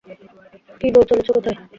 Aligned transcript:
কী 0.79 0.87
বউ, 0.93 1.03
চলেছ 1.09 1.27
কোথায়? 1.31 1.57